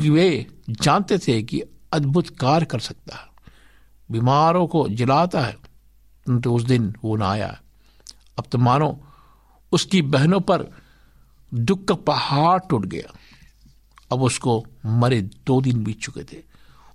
कि 0.00 0.10
वे 0.10 0.46
जानते 0.70 1.18
थे 1.18 1.42
कि 1.42 1.62
अद्भुत 1.92 2.28
कार्य 2.38 2.66
कर 2.66 2.78
सकता 2.78 3.16
है। 3.16 3.35
बीमारों 4.08 4.66
को 4.66 4.88
जिलाता 4.88 5.40
है 5.40 5.52
परंतु 5.52 6.54
उस 6.54 6.62
दिन 6.62 6.94
वो 7.04 7.16
ना 7.16 7.28
आया 7.28 7.58
अब 8.38 8.44
तो 8.52 8.58
मानो, 8.58 8.98
उसकी 9.72 10.02
बहनों 10.04 10.40
पर 10.40 10.66
दुख 11.52 11.84
का 11.84 11.94
पहाड़ 11.96 12.58
टूट 12.60 12.86
गया। 12.86 13.12
अब 14.12 14.22
उसको 14.22 14.64
मरे 14.86 15.20
दो 15.46 15.60
दिन 15.60 15.82
बीत 15.84 16.00
चुके 16.00 16.22
थे। 16.24 16.42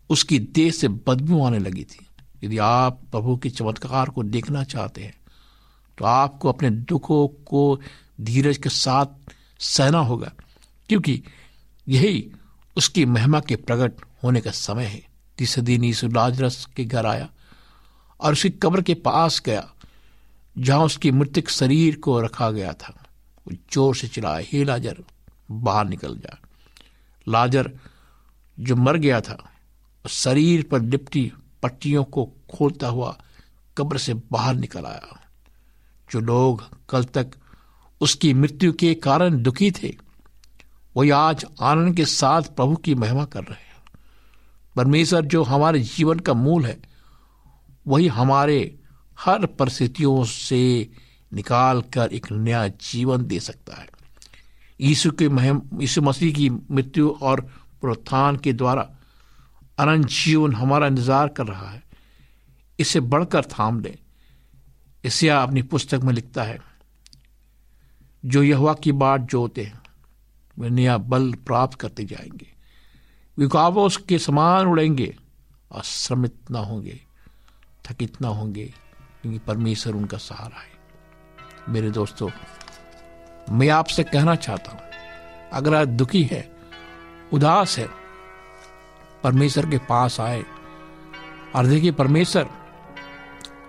उसकी 0.10 0.40
देह 0.40 0.72
से 0.72 0.88
बदबू 0.88 1.44
आने 1.46 1.60
लगी 1.60 1.84
थी। 1.84 2.06
यदि 2.44 2.58
आप 2.58 3.00
प्रभु 3.12 3.36
के 3.38 3.50
चमत्कार 3.50 4.10
को 4.10 4.24
देखना 4.26 4.64
चाहते 4.66 5.04
हैं 5.04 5.14
तो 5.98 6.06
आपको 6.06 6.50
अपने 6.50 6.70
दुखों 6.70 7.28
को 7.46 7.80
धीरज 8.22 8.58
के 8.58 8.70
साथ 8.70 9.34
सहना 9.60 10.00
होगा, 10.00 10.32
क्योंकि 10.90 11.22
यही 11.88 12.32
उसकी 12.78 13.06
महिमा 13.06 13.40
के 13.40 13.56
प्रकट 13.58 14.02
होने 14.24 14.42
का 14.42 14.52
समय 14.52 14.86
है। 14.86 15.02
तीसरे 15.42 15.64
दिन 15.66 15.84
यीशु 15.84 16.08
लाजरस 16.08 16.66
के 16.76 16.84
घर 16.86 17.06
आया 17.06 17.30
और 18.20 18.34
उसकी 18.34 18.50
कब्र 18.62 18.82
के 18.82 18.94
पास 19.02 19.42
गया, 19.46 19.64
जहाँ 20.56 20.86
उसकी 20.86 21.12
मृतक 21.12 21.50
शरीर 21.50 21.96
को 21.96 22.20
रखा 22.22 22.50
गया 22.52 22.74
था। 22.74 22.94
वो 23.48 23.56
ज़ोर 23.74 23.96
से 23.96 24.08
चिल्लाया, 24.08 24.46
हे 24.52 24.64
लाजर, 24.64 25.04
बाहर 25.52 25.88
निकल 25.88 26.16
जा। 26.18 26.38
लाजर, 27.28 27.72
जो 28.58 28.76
मर 28.76 28.98
गया 28.98 29.22
था 29.22 29.38
शरीर 30.06 30.64
पर 30.72 30.82
लिपटी 30.82 31.32
पट्टियों 31.64 32.04
को 32.04 32.26
खोलता 32.54 32.88
हुआ 32.88 33.16
कब्र 33.78 33.98
से 33.98 34.14
बाहर 34.32 34.56
निकल 34.56 34.86
आया। 34.86 35.20
जो 36.10 36.20
लोग 36.20 36.64
कल 36.90 37.04
तक 37.04 37.32
उसकी 38.02 38.34
मृत्यु 38.34 38.74
के 38.74 38.94
कारण 39.00 39.42
दुखी 39.44 39.72
थे, 39.72 39.96
वही 40.96 41.10
आज 41.10 41.46
आनंद 41.62 41.96
के 41.96 42.06
साथ 42.06 42.56
प्रभु 42.56 42.76
की 42.76 42.96
महिमा 42.96 43.26
कर 43.26 43.44
रहे 43.44 43.62
हैं। 43.62 43.71
परमेश्वर 44.76 45.26
जो 45.26 45.44
हमारे 45.44 45.80
जीवन 45.80 46.20
का 46.20 46.34
मूल 46.34 46.66
है, 46.66 46.82
वही 47.88 48.08
हमारे 48.08 48.80
हर 49.20 49.46
परिस्थितियों 49.46 50.24
से 50.24 50.90
निकाल 51.34 51.82
कर 51.82 52.10
एक 52.14 52.32
नया 52.32 52.68
जीवन 52.68 53.26
दे 53.26 53.40
सकता 53.40 53.76
है। 53.76 53.90
यीशु 54.82 55.12
के 55.12 55.30
महिम, 55.30 55.62
यीशु 55.82 56.02
मसीह 56.02 56.34
की 56.34 56.50
मृत्यु 56.50 57.10
और 57.10 57.42
प्रोत्थान 57.82 58.38
के 58.38 58.54
द्वारा 58.54 58.90
अनंत 59.78 60.08
जीवन 60.08 60.54
हमारा 60.54 60.88
इंतज़ार 60.88 61.28
कर 61.28 61.48
रहा 61.48 61.70
है। 61.70 61.84
इसे 62.80 63.00
बढ़कर 63.00 63.46
थाम 63.46 63.80
लें। 63.80 63.98
इसे 65.04 65.30
अपनी 65.30 65.62
पुस्तक 65.62 66.02
में 66.04 66.14
लिखता 66.14 66.44
है, 66.44 66.62
जो 68.26 68.44
यहवा 68.44 68.74
की 68.74 68.92
बाट 68.92 69.22
जोते 69.22 69.64
हैं, 69.64 69.82
वे 70.60 70.70
नया 70.70 70.98
बल 70.98 71.34
प्राप्त 71.34 71.78
करते 71.80 72.06
जाएँगे। 72.06 72.61
विकावों 73.38 73.90
के 74.10 74.20
समान 74.20 74.68
उड़ेंगे। 74.68 75.16
और 75.72 75.82
श्रमित 75.82 76.36
न 76.52 76.56
होंगे, 76.56 77.00
थकित 77.86 78.22
न 78.22 78.26
होंगे, 78.26 78.74
क्योंकि 79.22 79.40
परमेश्वर 79.40 79.94
उनका 79.94 80.18
सहारा 80.18 80.60
है। 80.60 80.72
मेरे 81.70 81.92
दोस्तों, 81.92 82.30
मैं 83.52 83.70
आपसे 83.70 84.04
कहना 84.04 84.36
चाहता 84.36 84.72
हूँ, 84.72 84.82
अगर 85.54 85.76
आज 85.76 85.88
दुखी 85.88 86.24
है, 86.24 86.52
उदास 87.34 87.78
है, 87.78 87.90
परमेश्वर 89.24 89.70
के 89.70 89.78
पास 89.78 90.20
आए 90.20 90.44
और 91.56 91.66
देखिए, 91.66 91.92
परमेश्वर 91.92 92.50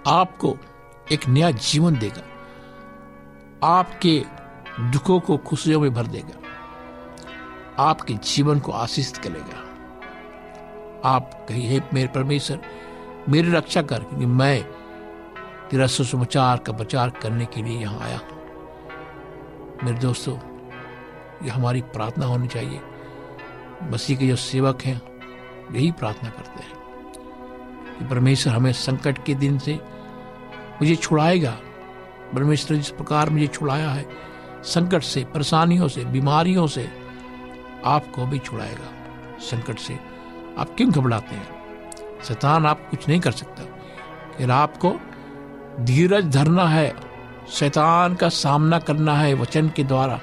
आपको 0.07 0.57
एक 1.12 1.29
नया 1.29 1.51
जीवन 1.51 1.98
देगा। 1.98 2.22
आपके 3.64 4.25
दुखों 4.81 5.20
को 5.20 5.37
खुशियों 5.37 5.81
में 5.81 5.94
भर 5.94 6.07
देगा। 6.07 6.41
आपके 7.79 8.15
जीवन 8.15 8.61
को 8.61 8.73
आशीषित 8.73 9.17
करेगा। 9.17 9.69
आप 11.05 11.47
कही 11.49 11.67
हे 11.67 11.83
मेरे 11.95 12.09
परमेश्वर, 12.09 12.61
मेरी 13.29 13.53
रक्षा 13.53 13.83
कर, 13.83 13.99
क्योंकि 13.99 14.27
मैं 14.27 14.63
तेरा 15.71 15.87
सुसमाचार 15.87 16.59
का 16.59 16.73
प्रचार 16.73 17.11
करने 17.11 17.47
के 17.47 17.63
लिए 17.63 17.81
यहाँ 17.81 18.01
आया 18.01 18.19
हूँ। 18.19 18.43
मेरे 19.85 19.99
दोस्तों, 19.99 20.39
ये 21.45 21.51
हमारी 21.51 21.81
प्रार्थना 21.81 22.27
होनी 22.27 22.49
चाहिए। 22.49 22.81
मसीह 23.83 24.17
के 24.17 24.29
जो 24.29 24.37
सेवक 24.37 24.83
हैं, 24.83 25.03
यही 25.73 25.93
प्रार्थना 25.93 26.31
करते 26.31 26.63
हैं 26.63 26.73
कि 27.99 28.05
परमेश्वर 28.05 28.55
हमें 28.55 28.73
संकट 28.73 29.25
के 29.25 29.35
दिन 29.35 29.59
से 29.59 29.75
मुझे 30.73 30.97
छुड़ाएगा। 30.97 31.57
परमेश्वर 32.35 32.77
जिस 32.77 32.91
प्रकार 32.91 33.31
मुझे 33.31 33.47
छुड़ाया 33.47 33.91
है, 33.91 34.07
संकट 34.63 35.03
से, 35.03 35.25
परेशानियों 35.25 35.89
से, 35.89 36.05
बीमारियों 36.05 36.67
से 36.67 37.02
आपको 37.85 38.27
भी 38.27 38.38
छुड़ाएगा। 38.38 39.38
संकट 39.40 39.79
से 39.79 39.99
आप 40.59 40.75
क्यों 40.77 40.90
घबराते 40.90 41.35
हैं? 41.35 41.49
शैतान 42.25 42.66
आप 42.66 42.90
कुछ 42.90 43.09
नहीं 43.09 43.21
कर 43.21 43.33
सकता। 43.33 43.62
फिर 44.38 44.51
आपको 44.51 44.97
धीरज 45.81 46.25
धरना 46.25 46.64
है। 46.64 46.95
शैतान 47.51 48.14
का 48.14 48.29
सामना 48.29 48.79
करना 48.79 49.14
है 49.14 49.35
वचन 49.35 49.68
के 49.68 49.85
द्वारा, 49.85 50.21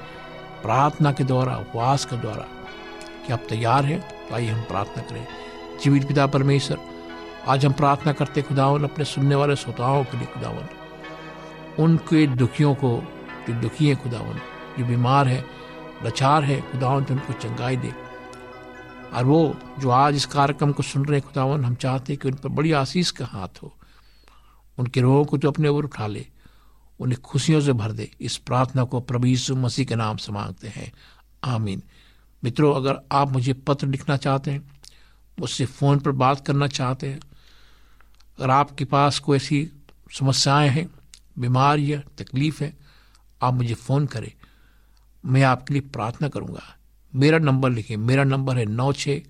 प्रार्थना 0.62 1.12
के 1.12 1.24
द्वारा, 1.24 1.56
उपवास 1.56 2.04
के 2.04 2.16
द्वारा। 2.16 2.46
क्या 3.26 3.36
आप 3.36 3.42
तैयार 3.48 3.84
हैं 3.84 4.28
तो 4.28 4.34
आइए 4.34 4.48
हम 4.48 4.62
प्रार्थना 4.62 5.02
करें। 5.02 5.26
जीवित 5.82 6.08
पिता 6.08 6.26
परमेश्वर, 6.26 6.78
आज 7.48 7.66
हम 7.66 7.72
प्रार्थना 7.72 8.12
करते 8.12 8.42
खुदावन, 8.42 8.84
अपने 8.84 9.04
सुनने 9.04 9.34
वाले 9.34 9.56
श्रोताओं 9.56 10.04
के 10.04 10.16
लिए, 10.16 10.26
खुदावन। 10.26 10.68
उनके 11.82 12.26
दुखियों 12.26 12.74
को, 12.74 13.02
जो 13.48 13.54
दुखी 13.54 13.88
है, 13.88 13.94
खुदावन, 13.94 14.40
जो 14.78 14.84
बीमार 14.84 15.28
है 15.28 15.44
लाचार 16.04 16.44
है 16.44 16.60
खुदावन 16.60 17.04
तो 17.04 17.14
उनको 17.14 17.32
चंगाई 17.32 17.76
दे। 17.76 17.94
और 19.12 19.24
वो 19.24 19.56
जो 19.78 19.90
आज 19.90 20.16
इस 20.16 20.26
कार्यक्रम 20.26 20.72
को 20.72 20.82
सुन 20.82 21.04
रहे 21.04 21.20
हैं 21.20 21.28
खुदावन 21.28 21.64
हम 21.64 21.74
चाहते 21.74 22.12
हैं 22.12 22.20
कि 22.22 22.28
उन 22.28 22.34
पर 22.34 22.48
बड़ी 22.48 22.72
आशीष 22.72 23.10
का 23.10 23.26
हाथ 23.26 23.62
हो। 23.62 23.76
उनके 24.78 25.00
रोगों 25.00 25.24
को 25.24 25.38
तो 25.38 25.48
अपने 25.48 25.68
ऊपर 25.68 25.84
उठा 25.84 26.06
ले, 26.06 26.26
उन्हें 27.00 27.20
खुशियों 27.20 27.60
से 27.60 27.72
भर 27.72 27.92
दे। 27.92 28.10
इस 28.20 28.36
प्रार्थना 28.36 28.84
को 28.84 29.00
प्रभु 29.00 29.26
यीशु 29.26 29.56
मसीह 29.56 29.84
के 29.84 29.94
नाम 29.94 30.16
से 30.16 30.32
मांगते 30.32 30.68
हैं। 30.68 30.92
आमीन। 31.44 31.82
मित्रों, 32.44 32.74
अगर 32.74 32.98
आप 33.12 33.30
मुझे 33.30 33.52
पत्र 33.52 33.86
लिखना 33.86 34.16
चाहते 34.16 34.50
हैं, 34.50 34.70
मुझसे 35.40 35.66
फ़ोन 35.66 35.98
पर 35.98 36.10
बात 36.10 36.46
करना 36.46 36.66
चाहते 36.66 37.08
हैं, 37.08 37.20
अगर 38.38 38.50
आपके 38.50 38.84
पास 38.84 39.18
कोई 39.18 39.36
ऐसी 39.36 39.70
समस्याएँ 40.18 40.68
हैं, 40.68 40.90
बीमारी 41.38 41.90
है 41.90 42.04
तकलीफ़ 42.18 42.64
है, 42.64 42.76
आप 43.42 43.54
मुझे 43.54 43.74
फ़ोन 43.74 44.06
करें। 44.06 44.32
मैं 45.24 45.42
आपके 45.42 45.74
लिए 45.74 45.82
प्रार्थना 45.92 46.28
करूँगा। 46.28 46.62
मेरा 47.12 47.38
नंबर 47.38 47.70
लिखें। 47.70 47.96
मेरा 47.96 48.24
नंबर 48.24 48.58
है 48.58 48.64
नौ 48.66 48.92
छ 48.92 49.20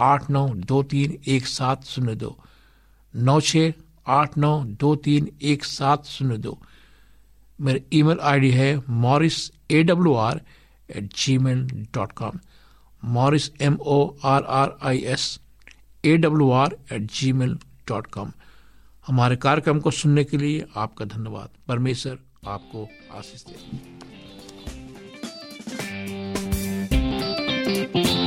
आठ 0.00 0.30
नौ 0.30 0.48
दो 0.66 0.82
तीन 0.82 1.18
एक 1.26 1.46
सात 1.46 1.84
शून्य 1.84 2.14
दो। 2.14 2.36
नौ 3.14 3.40
छ 3.40 3.72
आठ 4.06 4.36
नौ 4.38 4.52
दो 4.80 4.94
तीन 4.96 5.28
एक 5.42 5.64
सात 5.64 6.04
शून्य 6.06 6.36
दो। 6.38 6.58
मेरा 7.58 7.80
ईमेल 7.92 8.18
आईडी 8.20 8.50
है 8.50 8.76
Morris 8.90 9.50
A 9.70 9.82
W 9.82 10.14
R 10.14 10.40
at 10.88 11.12
Gmail 11.38 11.64
dot 11.94 12.12
com. 12.12 12.38
Morris 13.02 13.50
M 13.60 13.78
O 13.80 13.98
R 14.24 14.42
R 14.42 14.76
I 14.82 14.98
S 15.14 15.38
A 16.04 16.16
W 16.16 16.50
R 16.52 16.76
at 16.92 17.10
Gmail 17.32 17.58
dot 17.88 18.06
com. 18.06 18.32
हमारे 19.06 19.36
कार्यक्रम 19.38 19.80
को 19.80 19.90
सुनने 19.90 20.24
के 20.24 20.36
लिए 20.36 20.66
आपका 20.76 21.04
धन्यवाद। 21.04 21.48
परमेश्वर 21.68 22.18
आपको 22.48 22.88
आशीष 23.14 23.44
दे। 23.44 23.95
Thank 27.66 27.96
you. 27.96 28.25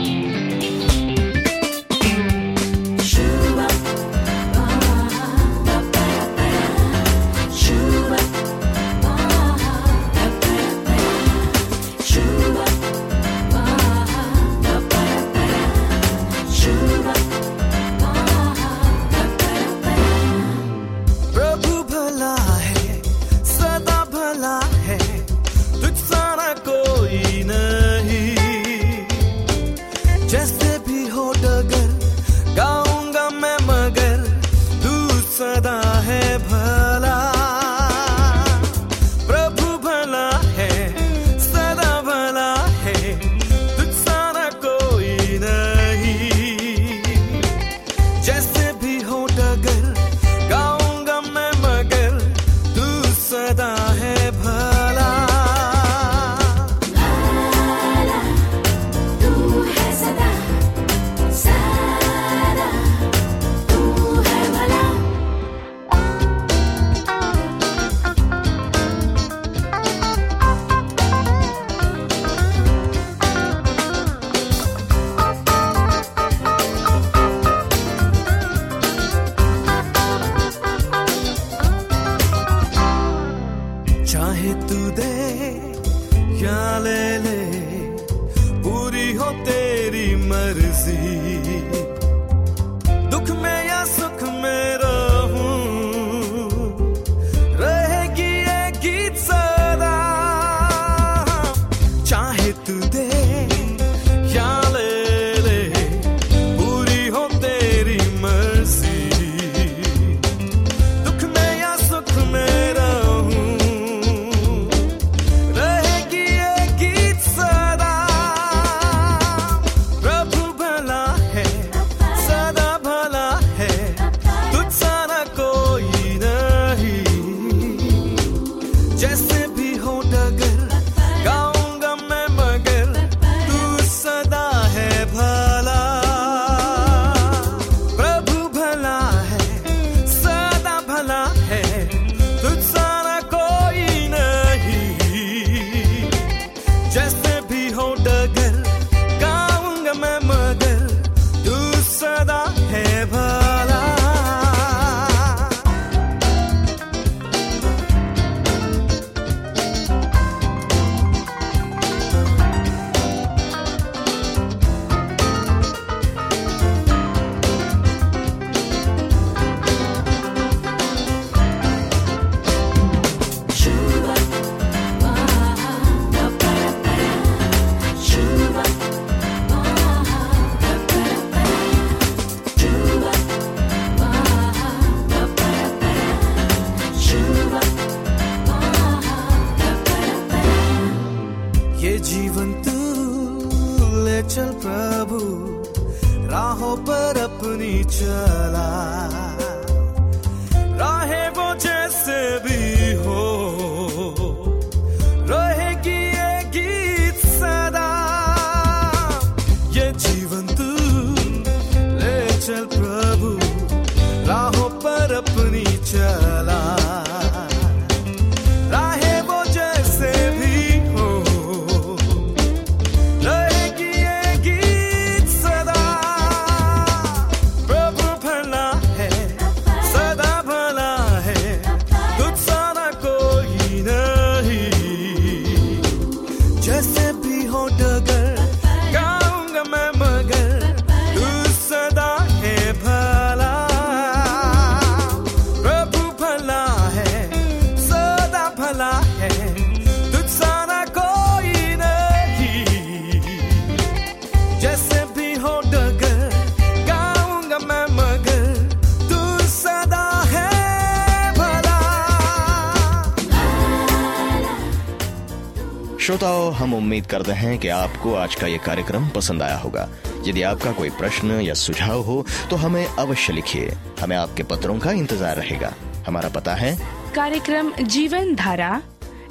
उम्मीद 267.29 267.45
हैं 267.45 267.57
कि 267.59 267.67
आपको 267.69 268.13
आज 268.15 268.35
का 268.35 268.47
ये 268.47 268.57
कार्यक्रम 268.65 269.09
पसंद 269.09 269.41
आया 269.43 269.57
होगा। 269.57 269.87
यदि 270.27 270.41
आपका 270.41 270.71
कोई 270.73 270.89
प्रश्न 270.97 271.39
या 271.41 271.53
सुझाव 271.53 272.01
हो 272.01 272.25
तो 272.49 272.55
हमें 272.55 272.85
अवश्य 272.85 273.33
लिखिए। 273.33 273.69
हमें 273.99 274.15
आपके 274.17 274.43
पत्रों 274.43 274.77
का 274.79 274.91
इंतज़ार 274.91 275.35
रहेगा। 275.37 275.73
हमारा 276.07 276.29
पता 276.29 276.53
है 276.55 276.75
कार्यक्रम 277.15 277.71
Jeevan 277.85 278.33
Dhara 278.35 278.81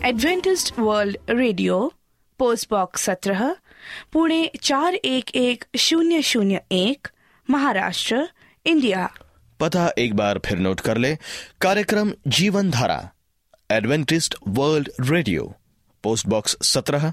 Adventist 0.04 0.78
World 0.78 1.16
Radio 1.30 1.92
post 2.40 2.70
box 2.70 3.04
सत्रह 3.04 3.44
पुणे 4.12 4.50
चार 4.62 4.94
एक 4.94 5.34
एक 5.36 5.64
शून्य 5.78 6.22
शून्य 6.22 6.60
एक 6.72 7.08
महाराष्ट्र 7.48 8.26
इंडिया। 8.66 9.10
पता 9.60 9.90
एक 9.98 10.14
बार 10.16 10.40
फिर 10.46 10.58
नोट 10.58 10.80
कर 10.80 10.98
ले। 10.98 11.16
कार्यक्रम 11.60 12.12
Jeevan 12.28 12.70
Dhara 12.70 13.00
Adventist 13.70 14.34
World 14.48 14.90
Radio 15.00 15.54
post 16.04 16.26
box 16.28 16.56
सत्रह। 16.64 17.12